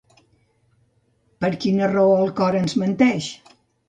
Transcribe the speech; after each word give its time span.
Per 1.43 1.51
quina 1.65 1.89
raó 1.91 2.15
el 2.21 2.31
cor 2.39 2.57
ens 2.61 2.75
menteix? 2.85 3.29